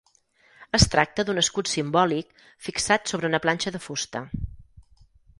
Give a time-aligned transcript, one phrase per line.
[0.77, 2.33] Es tracta d'un escut simbòlic
[2.67, 4.23] fixat sobre una planxa de fusta.